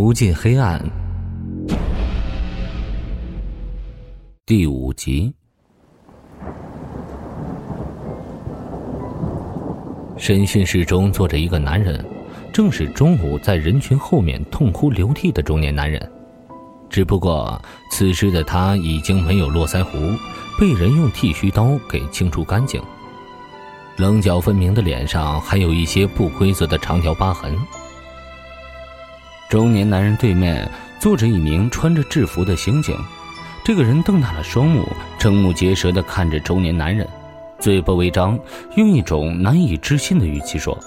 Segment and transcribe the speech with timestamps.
[0.00, 0.80] 无尽黑暗，
[4.46, 5.34] 第五集。
[10.16, 12.04] 审讯室中坐着一个男人，
[12.52, 16.00] 正是中午在人群后面痛哭流涕的中年男人。
[16.88, 17.60] 只不过
[17.90, 19.98] 此时的他已经没有络腮胡，
[20.60, 22.80] 被人用剃须刀给清除干净。
[23.96, 27.58] 棱角分明的脸上还有一些不规则的长条疤痕。
[29.48, 30.70] 中年男人对面
[31.00, 32.94] 坐着一名穿着制服的刑警，
[33.64, 34.86] 这个人瞪大了双目，
[35.18, 37.08] 瞠目结舌的看着中年男人，
[37.58, 38.38] 嘴巴微张，
[38.76, 40.78] 用一种难以置信的语气说：“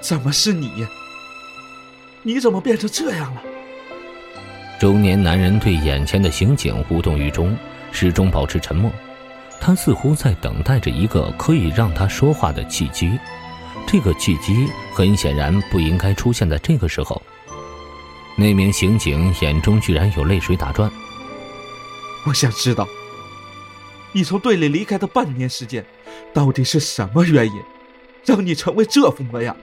[0.00, 0.86] 怎么是你？
[2.22, 3.42] 你怎么变成这样了？”
[4.80, 7.54] 中年男人对眼前的刑警无动于衷，
[7.92, 8.90] 始终保持沉默。
[9.60, 13.18] 他似乎在等待着一个可以让他说话的契机，
[13.86, 17.20] 这个契机很显然不应该出现在这个时候。
[18.36, 20.90] 那名刑警眼中居然有泪水打转。
[22.26, 22.86] 我想知道，
[24.12, 25.84] 你从队里离开的半年时间，
[26.34, 27.62] 到底是什么原因，
[28.24, 29.56] 让你成为这副模样？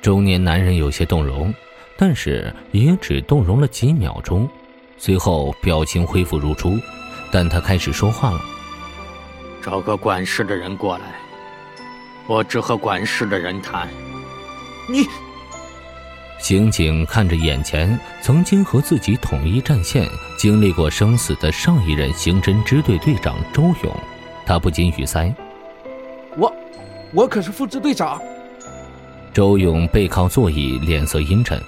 [0.00, 1.52] 中年男人有些动容，
[1.96, 4.48] 但是也只动容了几秒钟，
[4.96, 6.78] 随后表情恢复如初，
[7.32, 8.40] 但他开始说话了。
[9.60, 11.20] 找个管事的人过来，
[12.28, 13.88] 我只和管事的人谈。
[14.86, 15.06] 你，
[16.38, 23.96] 刑警看着眼前曾经和自己统一战线、经历过生死的上一任刑侦支队队长周勇，
[24.44, 25.34] 他不禁语塞
[26.36, 26.54] ：“我，
[27.14, 28.20] 我可是副支队长。”
[29.32, 31.58] 周勇背靠座椅，脸色阴沉。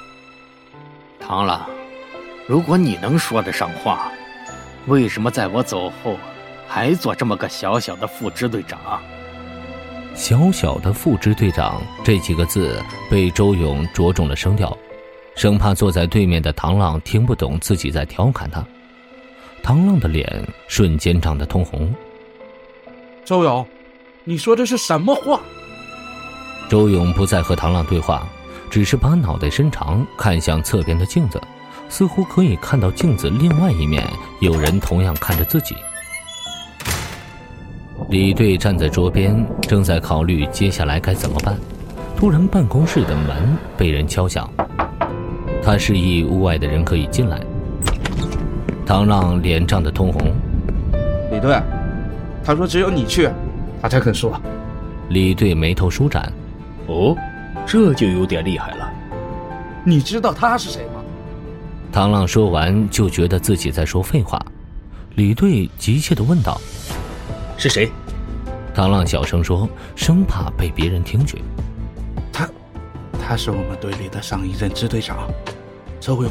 [1.19, 1.71] 唐朗，
[2.47, 4.13] 如果你能说得上话，
[4.87, 6.19] 为什么在我走后？
[6.73, 9.03] 还做这么个小小的副支队长，
[10.21, 12.79] 小小的副支队长这几个字
[13.11, 14.77] 被周勇着重了声调，
[15.35, 18.63] 生怕坐在对面的唐浪听不懂自己在调侃他。
[19.63, 21.91] 唐浪的脸瞬间涨得通红。
[23.25, 23.67] 周勇，
[24.25, 25.41] 你说的是什么话？
[26.69, 28.29] 周勇不再和唐浪对话，
[28.69, 31.41] 只是把脑袋伸长，看向侧边的镜子，
[31.89, 34.07] 似乎可以看到镜子另外一面
[34.41, 35.75] 有人同样看着自己。
[38.11, 41.57] 李队站在桌边，正在考虑接下来该怎么办。
[42.17, 44.51] 突然，办公室的门被人敲响，
[45.63, 47.41] 他示意屋外的人可以进来。
[48.85, 50.33] 唐浪脸涨得通红。
[51.31, 51.57] 李队，
[52.43, 53.31] 他说只有你去，
[53.81, 54.37] 他才肯说。
[55.09, 56.33] 李队眉头舒展。
[56.89, 57.17] 哦，
[57.65, 58.93] 这就有点厉害了。
[59.85, 61.01] 你知道他是谁吗？
[61.93, 64.45] 唐浪说完，就觉得自己在说废话。
[65.15, 66.61] 李队急切地问道。
[67.57, 67.91] 是谁？
[68.75, 71.41] 唐浪小声说，生怕被别人听见。
[72.33, 72.49] 他，
[73.21, 75.29] 他是我们队里的上一任支队长，
[76.01, 76.31] 周勇。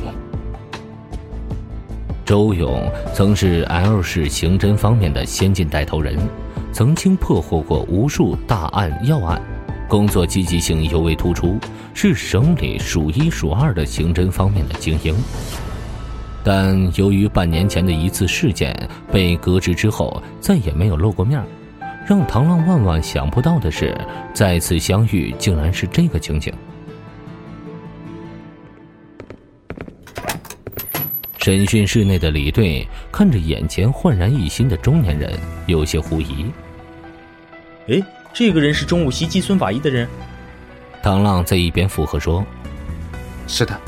[2.25, 6.17] 周勇曾是 L 市刑侦方面的先进带头人，
[6.71, 9.41] 曾经破获过无数大案要案，
[9.87, 11.57] 工作积极性尤为突出，
[11.93, 15.15] 是省里数一数二的刑侦方面的精英。
[16.43, 18.73] 但由于半年前的一次事件
[19.11, 21.43] 被革职之后，再也没有露过面
[22.09, 23.95] 让唐浪万万想不到的是，
[24.33, 26.51] 再次相遇竟然是这个情景。
[31.37, 36.47] 审讯室内的李队看着眼前焕然一新的中年人，有些狐疑。
[37.89, 38.01] 哎，
[38.33, 40.09] 这个人是中午袭击孙法医的人？
[41.03, 42.43] 唐浪在一边附和说
[43.45, 43.79] ：“是的。”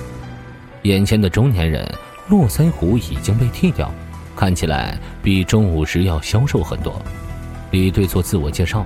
[0.83, 1.91] 眼前的中年人。
[2.29, 3.91] 络腮胡已经被剃掉，
[4.35, 7.01] 看起来比中午时要消瘦很多。
[7.71, 8.85] 李队做自我介绍：“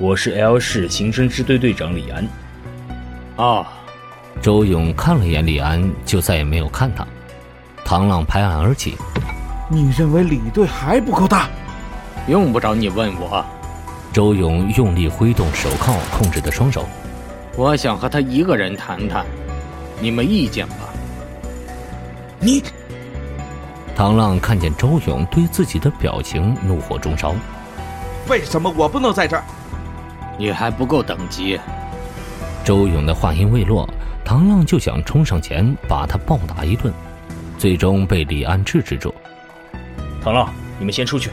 [0.00, 2.26] 我是 L 市刑侦支队队长李安。”
[3.38, 3.64] 啊，
[4.42, 7.06] 周勇看了眼李安，就再也没有看他。
[7.84, 8.96] 唐浪拍案而起
[9.70, 11.48] ：“你认为李队还不够大？
[12.26, 13.44] 用不着你问我。”
[14.12, 16.84] 周勇用力挥动手铐控制的双手
[17.56, 19.24] ：“我想和他一个人谈谈，
[20.00, 20.74] 你没意见吧？”
[22.40, 22.60] 你，
[23.94, 27.32] 唐浪看见周勇对自己的表情，怒火中烧。
[28.28, 29.44] 为什么我不能在这儿？
[30.38, 31.60] 你还不够等级。
[32.64, 33.88] 周勇的话音未落，
[34.24, 36.92] 唐浪就想冲上前把他暴打一顿，
[37.58, 39.14] 最终被李安制止住。
[40.22, 41.30] 唐浪，你们先出去。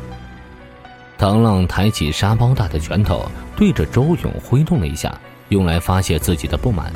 [1.18, 5.18] 唐浪抬起沙包大的拳头，对着周勇挥动了一下，
[5.50, 6.92] 用来发泄自己的不满。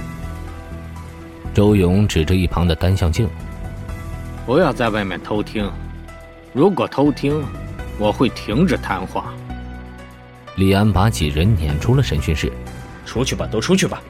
[1.53, 3.29] 周勇指着一旁的单向镜。
[4.45, 5.71] 不要在外面偷听，
[6.53, 7.41] 如果偷听，
[7.97, 9.33] 我会停止谈话。
[10.55, 12.51] 李安把几人撵出了审讯室，
[13.05, 14.01] 出去吧，都出去吧。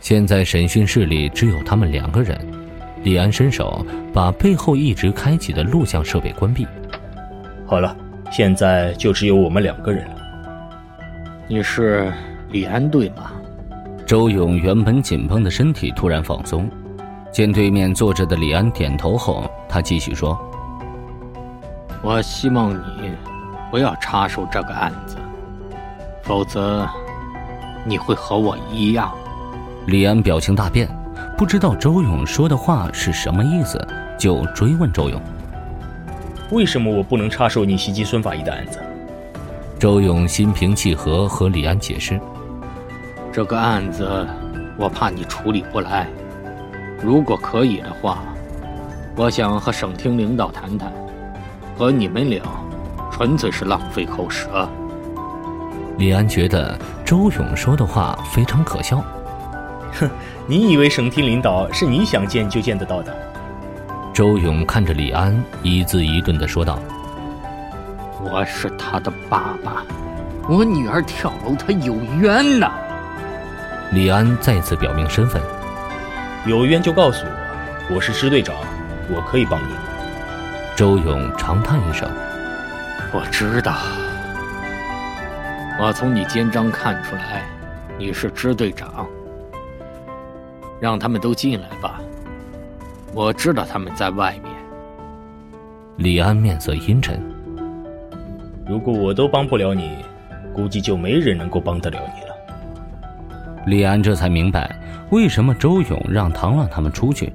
[0.00, 2.38] 现在审讯室里只有他们两个人。
[3.04, 6.66] 李安伸手把背后一直开启的录像设备关闭。
[7.64, 7.96] 好了，
[8.30, 10.16] 现在就只有我们两个人了。
[11.46, 12.12] 你是
[12.50, 13.30] 李安对吗？
[14.04, 16.68] 周勇原本紧绷的身体突然放松，
[17.32, 20.36] 见对面坐着的李安点头后，他继续说
[22.02, 23.12] ：“我希望你
[23.70, 25.16] 不要插手这个案子，
[26.22, 26.88] 否则
[27.84, 29.12] 你会和我一样。”
[29.86, 30.88] 李安表情大变。
[31.36, 33.78] 不知道周勇说的话是什么意思，
[34.18, 35.20] 就追问周勇
[36.50, 38.80] ：“为什么我不能插手你袭击孙法医的案子？”
[39.78, 42.20] 周勇心平气和和李安解释
[43.32, 44.26] ：“这个案子
[44.76, 46.08] 我怕你处理不来，
[47.00, 48.18] 如果可以的话，
[49.14, 50.92] 我想和省厅领导谈谈，
[51.78, 52.42] 和你们俩
[53.12, 54.68] 纯粹是浪费口舌。”
[55.96, 59.02] 李安觉得周勇说的话非常可笑。
[59.98, 60.10] 哼，
[60.46, 63.16] 你以为省厅领导是你想见就见得到的？
[64.12, 66.78] 周勇看着李安，一字一顿的说道
[68.20, 69.84] ：“我是他的爸爸，
[70.48, 72.72] 我女儿跳楼，他有冤呐。”
[73.92, 75.40] 李安再次表明身份
[76.46, 78.54] ：“有冤就告诉我，我是支队长，
[79.08, 79.72] 我可以帮你。”
[80.78, 82.08] 周勇长叹一声
[83.12, 83.78] ：“我知道，
[85.80, 87.42] 我从你肩章看出来，
[87.98, 89.04] 你是支队长。”
[90.78, 92.00] 让他们都进来吧，
[93.12, 94.54] 我知道他们在外面。
[95.96, 97.20] 李安面色阴沉。
[98.64, 99.96] 如果我都帮不了你，
[100.54, 103.66] 估计就没人能够帮得了你了。
[103.66, 104.78] 李安这才明白
[105.10, 107.32] 为什么周勇让唐浪他们出去。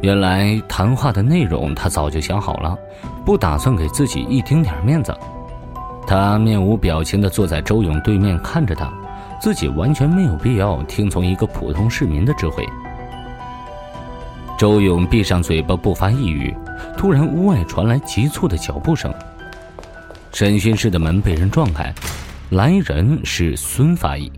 [0.00, 2.76] 原来谈话的内容他早就想好了，
[3.24, 5.14] 不打算给自己一丁点面子。
[6.06, 8.90] 他面无表情地坐在周勇对面看着他。
[9.40, 12.62] 自己完全没有必要听从一个普通市民的指挥。
[14.58, 16.54] 周勇闭上嘴巴不发一语，
[16.94, 19.10] 突然屋外传来急促的脚步声。
[20.30, 21.90] 审讯室的门被人撞开，
[22.50, 24.30] 来人是孙法医，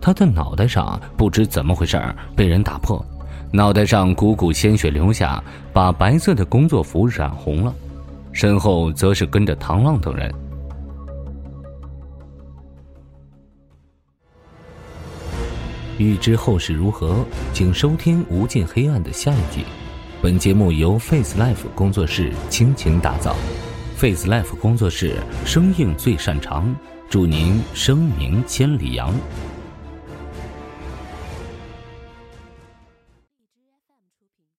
[0.00, 2.00] 他的脑袋上不知怎么回事
[2.36, 3.04] 被人打破，
[3.52, 7.74] 脑袋上股股鲜血流下，把白色的工作服染红了，
[8.32, 10.32] 身后则是跟着唐浪等人。
[15.98, 19.64] 欲知后事如何，请收听《无尽黑暗》的下一集。
[20.20, 23.34] 本节目由 Face Life 工作室倾情打造
[23.96, 25.14] ，Face Life 工作室
[25.46, 26.74] 声映最擅长，
[27.08, 29.14] 祝您声名千里扬。